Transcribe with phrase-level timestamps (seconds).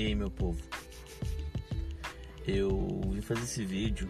[0.00, 0.58] E aí, meu povo?
[2.48, 4.08] Eu vim fazer esse vídeo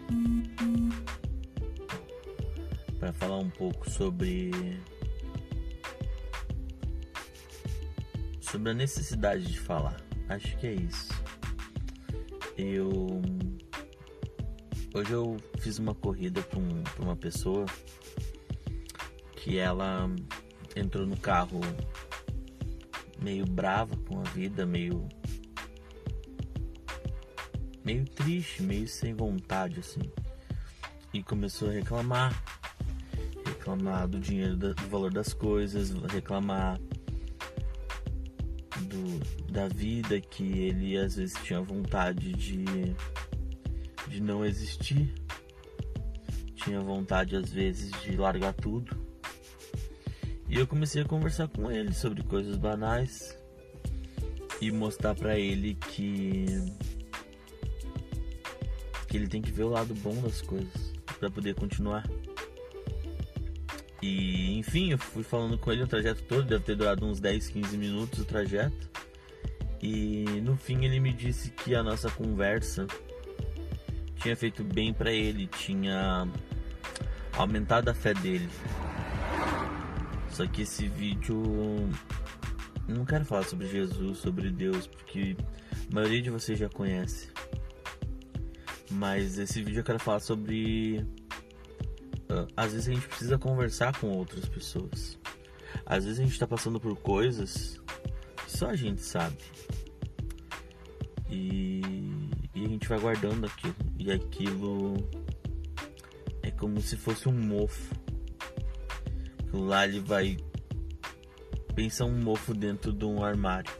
[2.97, 4.51] para falar um pouco sobre
[8.39, 10.01] sobre a necessidade de falar.
[10.29, 11.09] Acho que é isso.
[12.57, 13.21] Eu
[14.95, 17.65] hoje eu fiz uma corrida um, uma pessoa
[19.33, 20.09] que ela
[20.73, 21.59] entrou no carro
[23.21, 25.05] meio brava com a vida, meio
[27.91, 30.01] meio triste, meio sem vontade assim.
[31.13, 32.31] E começou a reclamar,
[33.45, 36.79] reclamar do dinheiro, do valor das coisas, reclamar
[38.87, 42.63] do, da vida que ele às vezes tinha vontade de
[44.07, 45.13] de não existir.
[46.55, 48.95] Tinha vontade às vezes de largar tudo
[50.47, 53.37] e eu comecei a conversar com ele sobre coisas banais
[54.61, 56.45] e mostrar para ele que
[59.11, 62.09] que ele tem que ver o lado bom das coisas para poder continuar.
[64.01, 67.49] E enfim, eu fui falando com ele o trajeto todo, deve ter durado uns 10,
[67.49, 68.89] 15 minutos o trajeto.
[69.81, 72.87] E no fim ele me disse que a nossa conversa
[74.15, 76.25] tinha feito bem para ele, tinha
[77.33, 78.47] aumentado a fé dele.
[80.29, 81.43] Só que esse vídeo
[82.87, 85.35] não quero falar sobre Jesus, sobre Deus, porque
[85.91, 87.29] a maioria de vocês já conhece.
[88.91, 91.05] Mas esse vídeo eu quero falar sobre
[92.29, 95.17] uh, às vezes a gente precisa conversar com outras pessoas.
[95.85, 97.81] Às vezes a gente está passando por coisas
[98.45, 99.37] que só a gente sabe.
[101.29, 101.81] E,
[102.53, 103.75] e a gente vai guardando aquilo.
[103.97, 104.95] E aquilo
[106.43, 108.01] é como se fosse um mofo
[109.53, 110.37] lá ele vai
[111.75, 113.71] pensar um mofo dentro de um armário.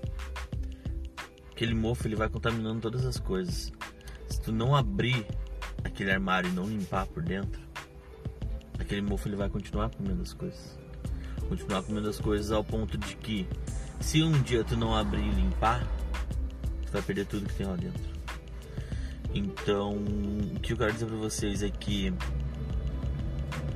[1.51, 3.71] Aquele mofo ele vai contaminando todas as coisas.
[4.43, 5.25] Tu não abrir
[5.83, 7.61] aquele armário e não limpar por dentro,
[8.79, 10.79] aquele mofo ele vai continuar comendo as coisas.
[11.47, 13.47] Continuar comendo as coisas ao ponto de que
[13.99, 15.85] se um dia tu não abrir e limpar,
[16.85, 18.11] tu vai perder tudo que tem lá dentro.
[19.33, 22.13] Então, o que eu quero dizer para vocês é que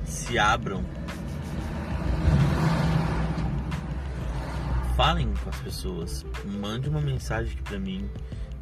[0.04, 0.84] se abram
[4.96, 8.08] falem com as pessoas, mande uma mensagem aqui pra mim.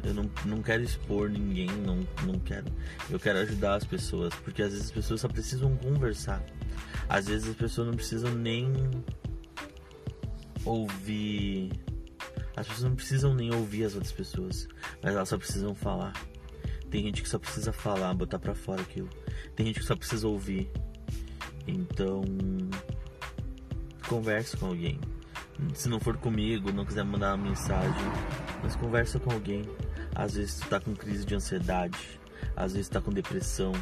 [0.05, 2.65] Eu não, não quero expor ninguém, não, não quero.
[3.09, 6.43] Eu quero ajudar as pessoas, porque às vezes as pessoas só precisam conversar.
[7.09, 8.71] Às vezes as pessoas não precisam nem
[10.63, 11.71] ouvir.
[12.55, 14.67] As pessoas não precisam nem ouvir as outras pessoas,
[15.01, 16.13] mas elas só precisam falar.
[16.89, 19.09] Tem gente que só precisa falar, botar pra fora aquilo.
[19.55, 20.69] Tem gente que só precisa ouvir.
[21.67, 22.23] Então,
[24.07, 24.99] converse com alguém
[25.73, 28.05] se não for comigo, não quiser mandar uma mensagem,
[28.61, 29.63] mas conversa com alguém.
[30.15, 32.19] Às vezes tu tá com crise de ansiedade,
[32.55, 33.73] às vezes tu tá com depressão,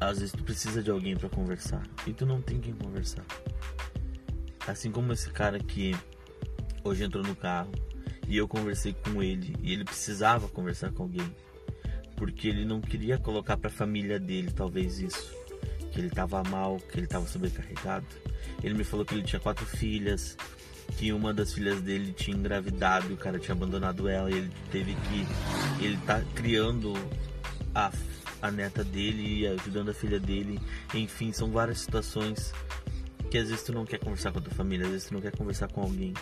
[0.00, 1.82] às vezes tu precisa de alguém para conversar.
[2.06, 3.24] E tu não tem quem conversar.
[4.66, 5.94] Assim como esse cara que
[6.82, 7.72] hoje entrou no carro
[8.26, 11.30] e eu conversei com ele e ele precisava conversar com alguém
[12.16, 15.34] porque ele não queria colocar para a família dele talvez isso,
[15.92, 18.06] que ele tava mal, que ele tava sobrecarregado.
[18.62, 20.36] Ele me falou que ele tinha quatro filhas,
[20.96, 24.94] que uma das filhas dele tinha engravidado, o cara tinha abandonado ela e ele teve
[24.94, 25.84] que.
[25.84, 26.94] Ele tá criando
[27.74, 27.92] a,
[28.40, 30.60] a neta dele e ajudando a filha dele.
[30.94, 32.52] Enfim, são várias situações
[33.30, 35.20] que às vezes tu não quer conversar com a tua família, às vezes tu não
[35.20, 36.14] quer conversar com alguém.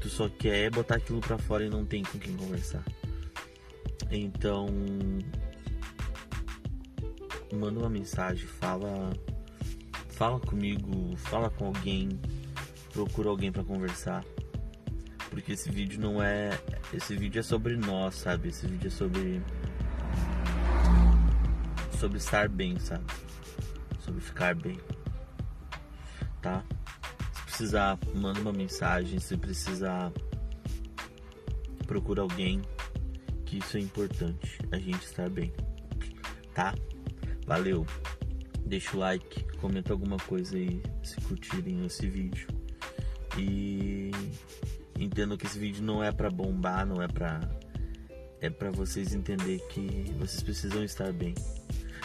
[0.00, 2.84] Tu só quer botar aquilo pra fora e não tem com quem conversar.
[4.10, 4.68] Então.
[7.52, 9.12] Manda uma mensagem, fala
[10.20, 12.20] fala comigo, fala com alguém,
[13.04, 14.24] procura alguém para conversar.
[15.30, 16.50] Porque esse vídeo não é.
[16.92, 18.48] Esse vídeo é sobre nós, sabe?
[18.48, 19.42] Esse vídeo é sobre.
[21.98, 23.04] Sobre estar bem, sabe?
[24.00, 24.78] Sobre ficar bem.
[26.42, 26.64] Tá?
[27.32, 29.18] Se precisar, manda uma mensagem.
[29.18, 30.12] Se precisar,
[31.86, 32.60] procura alguém.
[33.46, 34.58] Que isso é importante.
[34.72, 35.52] A gente estar bem.
[36.54, 36.74] Tá?
[37.46, 37.86] Valeu!
[38.66, 42.59] Deixa o like, comenta alguma coisa aí se curtirem esse vídeo.
[43.38, 44.10] E
[44.98, 47.40] entendo que esse vídeo não é para bombar, não é para
[48.40, 51.34] é para vocês entender que vocês precisam estar bem.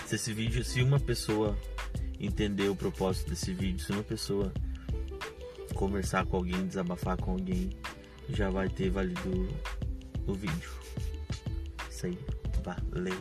[0.05, 1.57] Se esse vídeo, se uma pessoa
[2.19, 4.51] entender o propósito desse vídeo, se uma pessoa
[5.73, 7.69] conversar com alguém, desabafar com alguém,
[8.29, 9.47] já vai ter valido
[10.27, 10.71] o vídeo.
[11.89, 12.17] Isso aí.
[12.63, 13.15] Valeu.